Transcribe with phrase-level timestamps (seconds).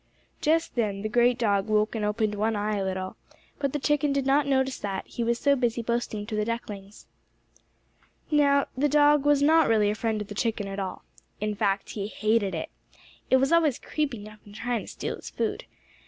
[0.41, 3.17] Just then the great dog woke and opened one eye a little,
[3.59, 7.05] but the chicken did not notice that, he was so busy boasting to the ducklings.
[8.31, 11.03] Now the dog was not really a friend of the chicken at all.
[11.39, 12.71] In fact he hated it.
[13.29, 15.65] It was always creeping up and trying to steal his food.